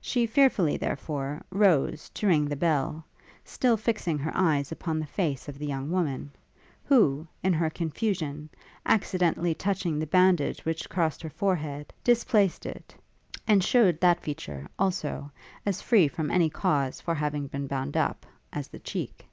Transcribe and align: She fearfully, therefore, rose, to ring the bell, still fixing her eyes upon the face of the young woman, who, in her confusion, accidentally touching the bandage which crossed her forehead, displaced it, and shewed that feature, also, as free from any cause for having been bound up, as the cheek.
She 0.00 0.26
fearfully, 0.26 0.76
therefore, 0.76 1.42
rose, 1.50 2.08
to 2.14 2.26
ring 2.26 2.46
the 2.46 2.56
bell, 2.56 3.06
still 3.44 3.76
fixing 3.76 4.18
her 4.18 4.32
eyes 4.34 4.72
upon 4.72 4.98
the 4.98 5.06
face 5.06 5.46
of 5.48 5.60
the 5.60 5.64
young 5.66 5.92
woman, 5.92 6.32
who, 6.82 7.28
in 7.44 7.52
her 7.52 7.70
confusion, 7.70 8.50
accidentally 8.84 9.54
touching 9.54 10.00
the 10.00 10.08
bandage 10.08 10.64
which 10.64 10.88
crossed 10.88 11.22
her 11.22 11.30
forehead, 11.30 11.92
displaced 12.02 12.66
it, 12.66 12.96
and 13.46 13.62
shewed 13.62 14.00
that 14.00 14.18
feature, 14.18 14.66
also, 14.76 15.30
as 15.64 15.80
free 15.80 16.08
from 16.08 16.32
any 16.32 16.50
cause 16.50 17.00
for 17.00 17.14
having 17.14 17.46
been 17.46 17.68
bound 17.68 17.96
up, 17.96 18.26
as 18.52 18.66
the 18.66 18.80
cheek. 18.80 19.24